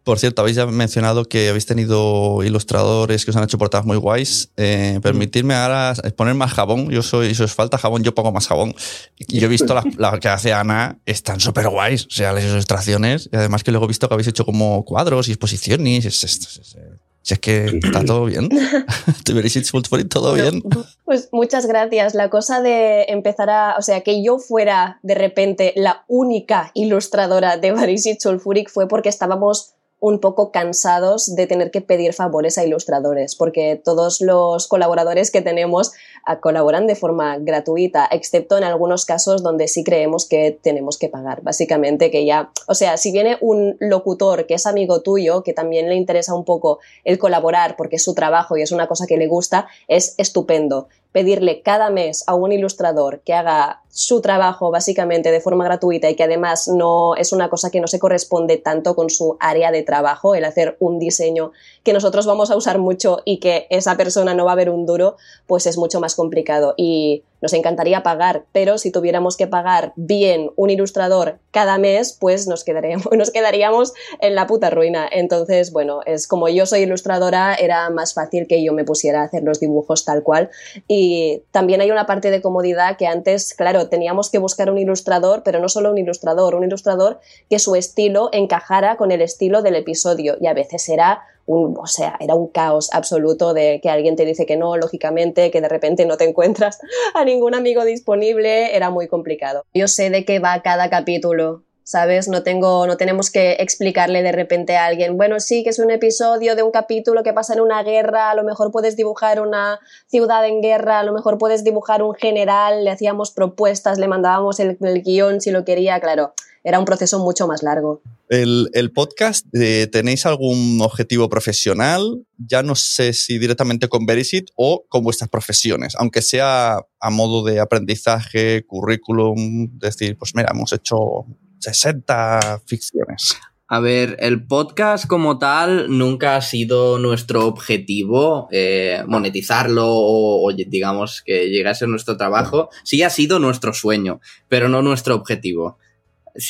[0.08, 3.98] Por cierto, habéis ya mencionado que habéis tenido ilustradores que os han hecho portadas muy
[3.98, 4.48] guays.
[4.56, 6.88] Eh, permitidme ahora poner más jabón.
[6.88, 8.74] Yo soy, si os falta jabón, yo pongo más jabón.
[9.18, 12.06] Yo he visto la, la que hace Ana, están súper guays.
[12.06, 13.28] O sea, las ilustraciones.
[13.30, 16.06] Y además que luego he visto que habéis hecho como cuadros y exposiciones.
[16.06, 16.76] Es, es, es,
[17.20, 18.48] si es que está todo bien.
[20.08, 20.62] todo bien.
[21.04, 22.14] Pues muchas gracias.
[22.14, 23.76] La cosa de empezar a.
[23.76, 29.10] O sea, que yo fuera de repente la única ilustradora de Varisit Sulfuric fue porque
[29.10, 35.30] estábamos un poco cansados de tener que pedir favores a ilustradores, porque todos los colaboradores
[35.30, 35.92] que tenemos
[36.24, 41.08] ah, colaboran de forma gratuita, excepto en algunos casos donde sí creemos que tenemos que
[41.08, 41.42] pagar.
[41.42, 45.88] Básicamente que ya, o sea, si viene un locutor que es amigo tuyo, que también
[45.88, 49.16] le interesa un poco el colaborar porque es su trabajo y es una cosa que
[49.16, 55.32] le gusta, es estupendo pedirle cada mes a un ilustrador que haga su trabajo básicamente
[55.32, 58.94] de forma gratuita y que además no es una cosa que no se corresponde tanto
[58.94, 61.50] con su área de trabajo, el hacer un diseño
[61.82, 64.86] que nosotros vamos a usar mucho y que esa persona no va a ver un
[64.86, 65.16] duro,
[65.48, 66.74] pues es mucho más complicado.
[66.76, 72.48] Y nos encantaría pagar, pero si tuviéramos que pagar bien un ilustrador cada mes, pues
[72.48, 75.08] nos quedaríamos, nos quedaríamos en la puta ruina.
[75.10, 79.24] Entonces, bueno, es como yo soy ilustradora, era más fácil que yo me pusiera a
[79.24, 80.50] hacer los dibujos tal cual.
[80.88, 85.42] Y también hay una parte de comodidad que antes, claro, teníamos que buscar un ilustrador,
[85.42, 89.76] pero no solo un ilustrador, un ilustrador que su estilo encajara con el estilo del
[89.76, 94.26] episodio y a veces era o sea, era un caos absoluto de que alguien te
[94.26, 96.78] dice que no, lógicamente, que de repente no te encuentras
[97.14, 99.64] a ningún amigo disponible, era muy complicado.
[99.72, 102.28] Yo sé de qué va cada capítulo, ¿sabes?
[102.28, 105.90] No tengo, no tenemos que explicarle de repente a alguien, bueno, sí, que es un
[105.90, 109.80] episodio de un capítulo que pasa en una guerra, a lo mejor puedes dibujar una
[110.06, 114.60] ciudad en guerra, a lo mejor puedes dibujar un general, le hacíamos propuestas, le mandábamos
[114.60, 118.02] el, guion si lo quería, claro, era un proceso mucho más largo.
[118.28, 122.22] El, el podcast, eh, ¿tenéis algún objetivo profesional?
[122.36, 127.42] Ya no sé si directamente con Verisit o con vuestras profesiones, aunque sea a modo
[127.44, 131.24] de aprendizaje, currículum, decir, pues mira, hemos hecho
[131.58, 133.36] 60 ficciones.
[133.70, 141.22] A ver, el podcast como tal nunca ha sido nuestro objetivo eh, monetizarlo o, digamos
[141.24, 142.70] que llegase a nuestro trabajo.
[142.82, 145.78] Sí ha sido nuestro sueño, pero no nuestro objetivo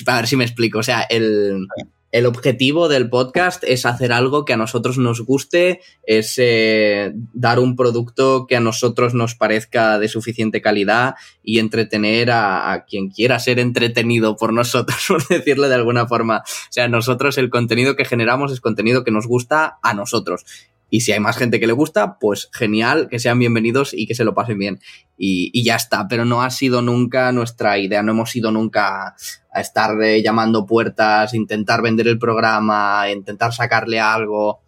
[0.07, 0.79] a ver si me explico.
[0.79, 1.67] O sea, el,
[2.11, 7.59] el objetivo del podcast es hacer algo que a nosotros nos guste, es eh, dar
[7.59, 13.11] un producto que a nosotros nos parezca de suficiente calidad y entretener a, a, quien
[13.11, 16.39] quiera ser entretenido por nosotros, por decirlo de alguna forma.
[16.39, 20.45] O sea, nosotros el contenido que generamos es contenido que nos gusta a nosotros.
[20.91, 24.15] Y si hay más gente que le gusta, pues genial, que sean bienvenidos y que
[24.15, 24.81] se lo pasen bien.
[25.17, 29.15] Y, ya está, pero no ha sido nunca nuestra idea, no hemos ido nunca
[29.53, 34.63] a estar eh, llamando puertas, intentar vender el programa, intentar sacarle algo.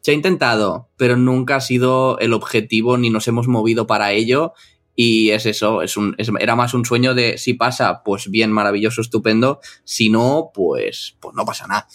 [0.00, 4.52] Se ha intentado, pero nunca ha sido el objetivo ni nos hemos movido para ello.
[4.96, 9.00] Y es eso, es un, era más un sueño de si pasa, pues bien, maravilloso,
[9.00, 9.60] estupendo.
[9.84, 11.88] Si no, pues, pues no pasa nada.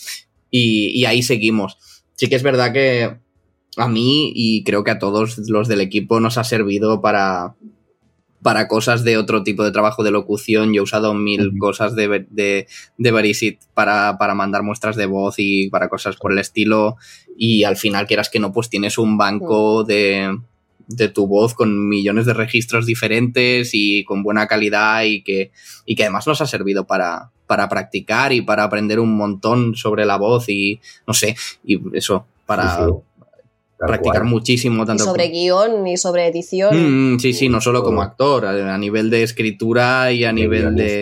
[0.50, 1.78] Y, y ahí seguimos.
[2.16, 3.20] Sí que es verdad que
[3.78, 7.56] a mí y creo que a todos los del equipo nos ha servido para,
[8.42, 10.74] para cosas de otro tipo de trabajo de locución.
[10.74, 15.36] Yo he usado mil cosas de, de, de Verisit para, para, mandar muestras de voz
[15.38, 16.98] y para cosas por el estilo.
[17.38, 20.38] Y al final, quieras que no, pues tienes un banco de,
[20.88, 25.52] de tu voz con millones de registros diferentes y con buena calidad y que,
[25.86, 30.06] y que además nos ha servido para, para practicar y para aprender un montón sobre
[30.06, 33.09] la voz y no sé, y eso, para, sí, sí
[33.88, 34.30] practicar cual.
[34.30, 34.86] muchísimo.
[34.86, 35.34] Tanto y sobre como...
[35.34, 37.14] guion y sobre edición.
[37.14, 41.02] Mm, sí, sí, no solo como actor, a, nivel de escritura y a nivel de...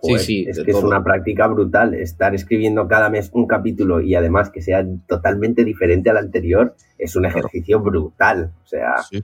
[0.00, 0.78] Joder, sí, sí, es que todo.
[0.78, 1.94] es una práctica brutal.
[1.94, 7.16] Estar escribiendo cada mes un capítulo y además que sea totalmente diferente al anterior es
[7.16, 7.90] un ejercicio claro.
[7.90, 8.52] brutal.
[8.62, 9.22] O sea, sí.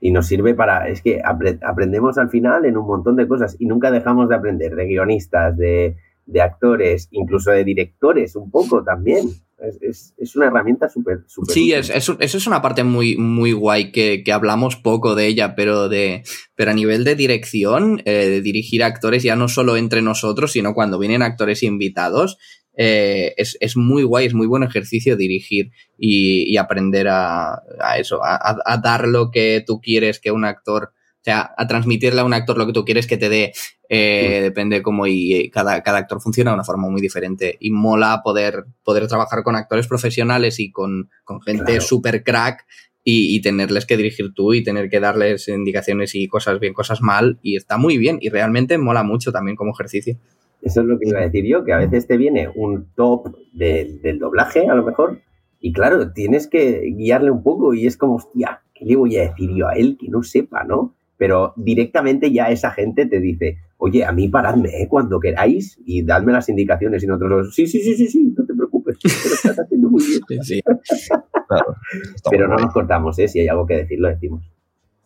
[0.00, 0.88] y nos sirve para.
[0.88, 4.36] Es que apre aprendemos al final en un montón de cosas y nunca dejamos de
[4.36, 9.28] aprender de guionistas, de, de actores, incluso de directores, un poco también.
[9.58, 11.20] Es, es, es, una herramienta súper...
[11.28, 15.28] Super sí, es, eso es una parte muy, muy guay que, que, hablamos poco de
[15.28, 16.24] ella, pero, de,
[16.56, 20.74] pero a nivel de dirección, eh, de dirigir actores ya no solo entre nosotros, sino
[20.74, 22.38] cuando vienen actores invitados,
[22.74, 27.98] eh, es, es, muy guay, es muy buen ejercicio dirigir y, y aprender a, a
[27.98, 32.20] eso, a, a, dar lo que tú quieres que un actor o sea, a transmitirle
[32.20, 33.52] a un actor lo que tú quieres que te dé,
[33.88, 34.42] eh, sí.
[34.42, 37.56] depende cómo y cada, cada actor funciona de una forma muy diferente.
[37.60, 41.80] Y mola poder, poder trabajar con actores profesionales y con, con gente claro.
[41.80, 42.66] super crack
[43.04, 47.02] y, y, tenerles que dirigir tú y tener que darles indicaciones y cosas bien, cosas
[47.02, 47.38] mal.
[47.40, 50.16] Y está muy bien y realmente mola mucho también como ejercicio.
[50.60, 53.32] Eso es lo que iba a decir yo, que a veces te viene un top
[53.52, 55.20] de- del doblaje, a lo mejor,
[55.60, 59.28] y claro, tienes que guiarle un poco y es como, hostia, ¿qué le voy a
[59.30, 60.96] decir yo a él que no sepa, no?
[61.22, 64.88] Pero directamente ya esa gente te dice, oye, a mí paradme ¿eh?
[64.88, 68.52] cuando queráis y dadme las indicaciones y nosotros, sí, sí, sí, sí, sí, no te
[68.52, 70.62] preocupes, lo estás haciendo muy bien.
[72.28, 73.28] Pero no nos cortamos, ¿eh?
[73.28, 74.50] Si hay algo que decir, lo decimos.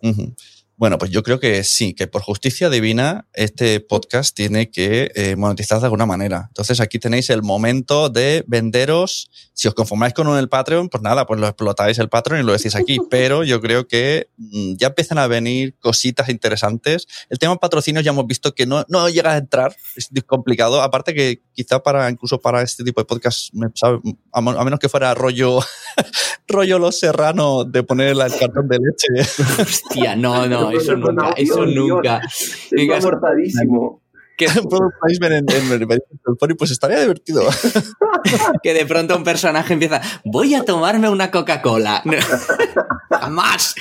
[0.02, 0.32] Ujú.
[0.78, 5.34] Bueno, pues yo creo que sí, que por justicia divina este podcast tiene que eh,
[5.34, 6.44] monetizar de alguna manera.
[6.48, 9.30] Entonces aquí tenéis el momento de venderos.
[9.54, 12.44] Si os conformáis con un el Patreon, pues nada, pues lo explotáis el Patreon y
[12.44, 12.98] lo decís aquí.
[13.10, 17.06] Pero yo creo que mm, ya empiezan a venir cositas interesantes.
[17.30, 20.82] El tema patrocinios ya hemos visto que no, no llega a entrar, es complicado.
[20.82, 24.00] Aparte que quizá para incluso para este tipo de podcast, me sabe-
[24.32, 25.58] a, menos que fuera rollo,
[26.48, 29.30] rollo los serranos de poner el cartón de leche.
[29.62, 32.20] Hostia, no, no, eso nunca, eso nunca.
[32.70, 34.02] Venga, amortadísimo.
[34.36, 34.46] Que,
[35.20, 37.42] ver en, en, en- pues estaría divertido.
[38.62, 42.02] que de pronto un personaje empieza, voy a tomarme una Coca-Cola.
[43.10, 43.74] Jamás,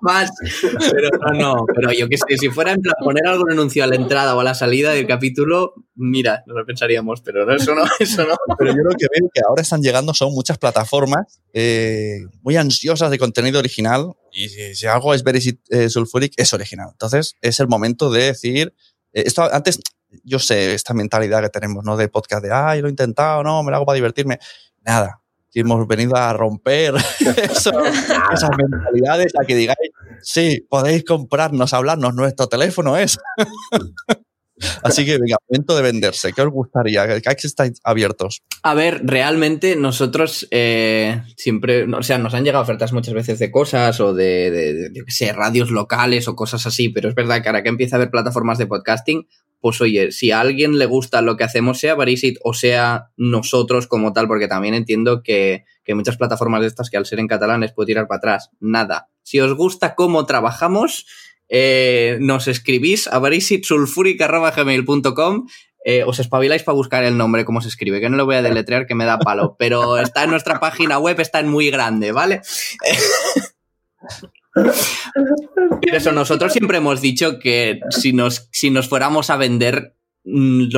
[0.00, 0.30] más.
[0.62, 3.86] Pero no, no, pero yo qué sé, si fuera en plan poner algún anuncio a
[3.86, 7.74] la entrada o a la salida del capítulo, mira, no lo pensaríamos, pero no, eso
[7.74, 8.36] no, eso no.
[8.58, 13.10] Pero yo lo que veo que ahora están llegando son muchas plataformas eh, muy ansiosas
[13.10, 16.88] de contenido original y si, si algo es Very eh, Sulfuric es original.
[16.92, 18.74] Entonces es el momento de decir,
[19.12, 19.80] eh, esto antes,
[20.24, 21.96] yo sé, esta mentalidad que tenemos, ¿no?
[21.96, 24.38] De podcast de, ay, lo he intentado, no, me lo hago para divertirme.
[24.84, 25.20] Nada.
[25.50, 26.94] que hemos venido a romper
[27.50, 27.72] eso,
[28.32, 29.90] esas mentalidades, a que digáis,
[30.22, 33.18] sí, podéis comprarnos, hablarnos, nuestro teléfono es.
[34.82, 36.32] Así que venga, momento de venderse.
[36.32, 37.20] ¿Qué os gustaría?
[37.20, 38.42] ¿Qué estáis abiertos?
[38.62, 43.50] A ver, realmente nosotros eh, siempre, o sea, nos han llegado ofertas muchas veces de
[43.50, 47.14] cosas o de, de, de, yo qué sé, radios locales o cosas así, pero es
[47.14, 49.28] verdad que ahora que empieza a haber plataformas de podcasting,
[49.60, 53.86] pues oye, si a alguien le gusta lo que hacemos, sea Barisit o sea nosotros
[53.86, 57.28] como tal, porque también entiendo que, que muchas plataformas de estas que al ser en
[57.28, 58.50] catalán les puede tirar para atrás.
[58.60, 59.08] Nada.
[59.22, 61.06] Si os gusta cómo trabajamos,
[61.48, 65.46] eh, nos escribís a barisitsulfuric.gmail.com
[65.88, 68.42] eh, os espabiláis para buscar el nombre, cómo se escribe, que no lo voy a
[68.42, 72.10] deletrear, que me da palo, pero está en nuestra página web, está en muy grande,
[72.10, 72.40] ¿vale?
[75.82, 79.94] Pero eso, nosotros siempre hemos dicho que si nos, si nos fuéramos a vender,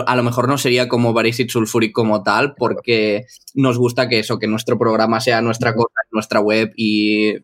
[0.07, 4.39] a lo mejor no sería como Barisit Sulfuric como tal, porque nos gusta que eso,
[4.39, 7.35] que nuestro programa sea nuestra cosa, nuestra web y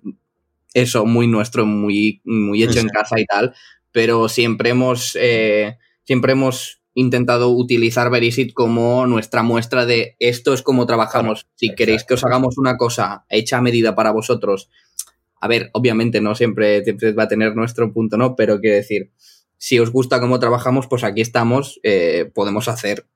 [0.74, 3.54] eso, muy nuestro, muy, muy hecho en casa y tal,
[3.92, 10.62] pero siempre hemos, eh, siempre hemos intentado utilizar Verisit como nuestra muestra de esto es
[10.62, 11.46] como trabajamos.
[11.54, 14.68] Si queréis que os hagamos una cosa hecha a medida para vosotros,
[15.44, 18.34] a ver, obviamente no siempre, siempre va a tener nuestro punto, ¿no?
[18.34, 19.10] Pero quiero decir,
[19.58, 23.06] si os gusta cómo trabajamos, pues aquí estamos, eh, podemos hacer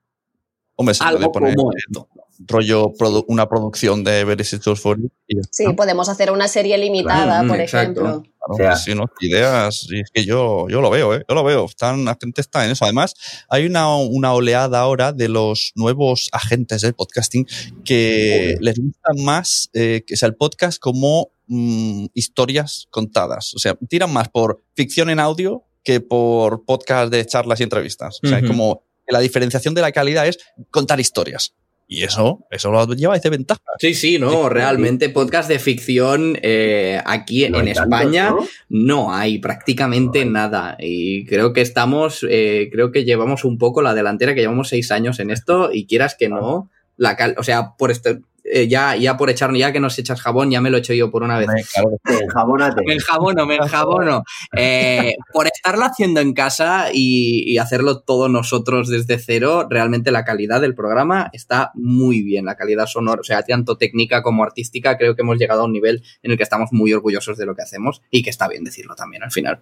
[0.75, 2.07] Hombre, se algo puede poner como esto.
[2.47, 5.75] rollo produ una producción de Verisit Sulfuric y ya Sí, está.
[5.75, 8.01] podemos hacer una serie limitada, Claro, por mm, exacto.
[8.01, 8.21] ejemplo.
[8.21, 9.05] Claro, O sea- sí, ¿no?
[9.19, 11.25] Ideas, y es que yo, yo lo veo, ¿eh?
[11.27, 11.65] Yo lo veo.
[11.65, 12.85] Están, la gente está en eso.
[12.85, 13.13] Además,
[13.49, 17.45] hay una, una oleada ahora de los nuevos agentes del podcasting
[17.83, 23.53] que les gusta más eh, que sea el podcast como mm, historias contadas.
[23.53, 28.19] O sea, tiran más por ficción en audio que por podcast de charlas y entrevistas.
[28.23, 30.37] O sea, es como que la diferenciación de la calidad es
[30.71, 31.53] contar historias.
[31.91, 33.61] Y eso, eso lo lleváis de ventaja.
[33.79, 38.45] Sí, sí, no, realmente podcast de ficción eh, aquí en España ¿no?
[38.69, 39.11] ¿no?
[39.13, 44.35] hay prácticamente nada y creo que estamos, eh, creo que llevamos un poco la delantera,
[44.35, 47.89] que llevamos seis años en esto y quieras que no, la cal- o sea, por
[47.89, 48.19] este,
[48.51, 50.93] eh, ya, ya por echar, ya que nos echas jabón, ya me lo he hecho
[50.93, 51.47] yo por una vez.
[52.85, 54.23] Me enjabono, me enjabono.
[54.55, 60.25] Eh, por estarlo haciendo en casa y, y hacerlo todos nosotros desde cero, realmente la
[60.25, 62.45] calidad del programa está muy bien.
[62.45, 65.73] La calidad sonora, o sea, tanto técnica como artística, creo que hemos llegado a un
[65.73, 68.63] nivel en el que estamos muy orgullosos de lo que hacemos y que está bien
[68.63, 69.59] decirlo también al final.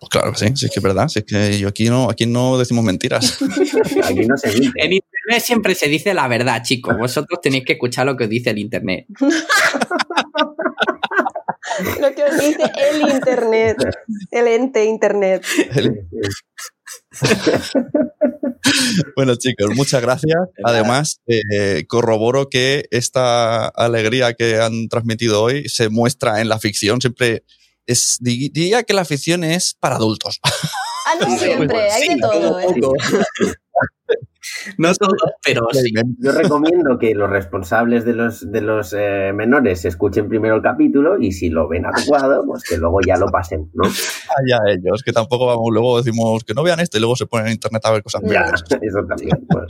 [0.00, 1.08] Pues claro que sí, sí es que es verdad.
[1.08, 3.38] Sí es que yo aquí no, aquí no decimos mentiras.
[4.04, 4.72] Aquí no se dice.
[4.76, 6.96] En internet siempre se dice la verdad, chicos.
[6.98, 9.06] Vosotros tenéis que escuchar lo que os dice el internet.
[12.00, 13.76] Lo que os dice el Internet,
[14.30, 15.44] el ente Internet.
[19.16, 20.38] Bueno, chicos, muchas gracias.
[20.64, 27.00] Además, eh, corroboro que esta alegría que han transmitido hoy se muestra en la ficción.
[27.00, 27.44] Siempre
[27.86, 30.40] es, di- diría que la ficción es para adultos.
[31.06, 32.66] Ah, no siempre, hay de todo, ¿eh?
[34.78, 35.12] No todo,
[35.44, 35.92] pero sí.
[36.18, 41.18] Yo recomiendo que los responsables de los, de los eh, menores escuchen primero el capítulo
[41.20, 43.84] y si lo ven adecuado, pues que luego ya lo pasen, ¿no?
[43.84, 47.48] allá ellos, que tampoco vamos, luego decimos que no vean esto y luego se ponen
[47.48, 48.62] en internet a ver cosas Ya, verdes.
[48.82, 49.46] eso también.
[49.48, 49.66] bueno.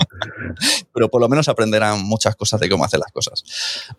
[0.93, 3.45] Pero por lo menos aprenderán muchas cosas de cómo hacer las cosas.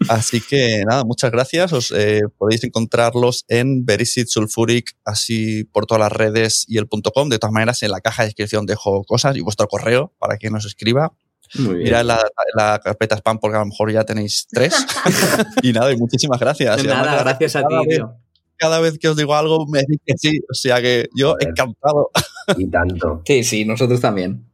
[0.09, 1.74] Así que nada, muchas gracias.
[1.74, 7.11] Os eh, podéis encontrarlos en Verisit Sulfuric, así por todas las redes y el punto
[7.11, 7.30] .com.
[7.30, 10.49] De todas maneras, en la caja de descripción dejo cosas y vuestro correo para que
[10.49, 11.12] nos escriba.
[11.59, 11.84] Muy bien.
[11.84, 12.20] Mirad la,
[12.55, 14.74] la carpeta spam porque a lo mejor ya tenéis tres.
[15.62, 16.78] y nada, y muchísimas gracias.
[16.78, 18.14] De Y además, nada, gracias a ti, cada vez- tío.
[18.57, 20.39] Cada vez que os digo algo me decís que sí.
[20.49, 22.12] O sea que yo encantado.
[22.57, 23.22] Y tanto.
[23.26, 24.45] Sí, sí, nosotros también.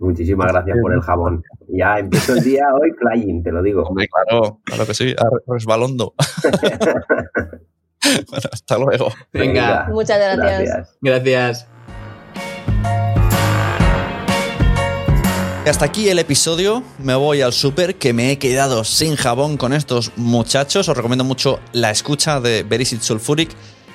[0.00, 1.42] Muchísimas gracias por el jabón.
[1.68, 3.84] Ya empiezo el día hoy flying, te lo digo.
[3.84, 5.14] Hombre, claro, claro que sí.
[5.46, 6.14] Resbalondo.
[8.28, 9.08] bueno, hasta luego.
[9.32, 9.88] Venga.
[9.90, 10.98] Muchas gracias.
[11.00, 11.66] Gracias.
[15.70, 16.82] Hasta aquí el episodio.
[16.98, 20.88] Me voy al súper que me he quedado sin jabón con estos muchachos.
[20.88, 23.50] Os recomiendo mucho la escucha de Verisit Sulfuric.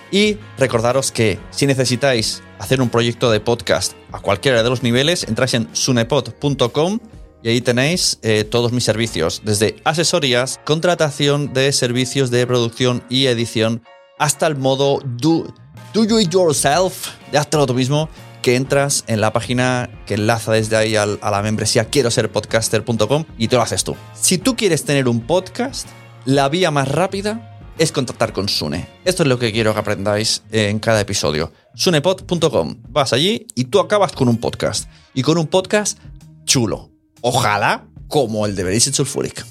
[0.10, 5.26] Y recordaros que si necesitáis hacer un proyecto de podcast a cualquiera de los niveles,
[5.26, 7.00] entráis en sunepod.com
[7.44, 13.28] y ahí tenéis eh, todos mis servicios, desde asesorías, contratación de servicios de producción y
[13.28, 13.84] edición,
[14.18, 15.54] hasta el modo do,
[15.94, 18.10] do you it yourself, de hazlo tú mismo,
[18.42, 23.26] que entras en la página que enlaza desde ahí a la membresía quiero ser podcaster.com
[23.38, 23.96] y te lo haces tú.
[24.14, 25.88] Si tú quieres tener un podcast,
[26.26, 28.88] la vía más rápida es contactar con Sune.
[29.06, 31.52] Esto es lo que quiero que aprendáis en cada episodio.
[31.76, 32.78] Sunepod.com.
[32.90, 34.90] Vas allí y tú acabas con un podcast.
[35.14, 36.00] Y con un podcast
[36.46, 36.92] chulo.
[37.22, 39.46] Ojalá como el de Verisit Sulfuric.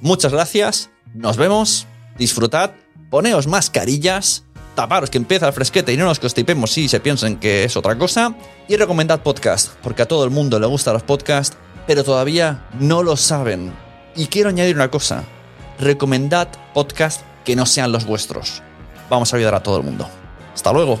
[0.00, 1.86] Muchas gracias, nos vemos,
[2.18, 2.72] disfrutad,
[3.10, 4.44] poneos mascarillas,
[4.78, 7.98] taparos que empieza el fresquete y no nos constipemos si se piensen que es otra
[7.98, 8.36] cosa,
[8.68, 11.56] y recomendad podcast, porque a todo el mundo le gustan los podcasts,
[11.88, 13.72] pero todavía no lo saben.
[14.14, 15.24] Y quiero añadir una cosa,
[15.80, 18.62] recomendad podcasts que no sean los vuestros.
[19.10, 20.08] Vamos a ayudar a todo el mundo.
[20.54, 21.00] Hasta luego.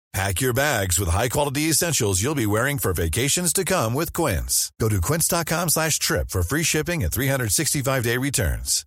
[0.13, 4.69] Pack your bags with high-quality essentials you'll be wearing for vacations to come with Quince.
[4.77, 8.85] Go to quince.com slash trip for free shipping and 365-day returns.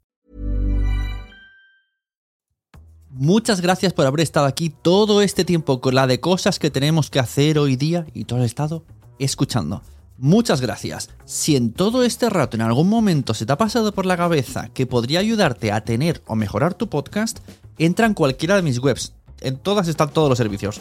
[3.10, 7.08] Muchas gracias por haber estado aquí todo este tiempo con la de cosas que tenemos
[7.10, 8.84] que hacer hoy día y todo el estado
[9.18, 9.82] escuchando.
[10.18, 11.08] Muchas gracias.
[11.24, 14.68] Si en todo este rato en algún momento se te ha pasado por la cabeza
[14.74, 17.38] que podría ayudarte a tener o mejorar tu podcast,
[17.78, 19.14] entra en cualquiera de mis webs.
[19.40, 20.80] En todas están todos los servicios.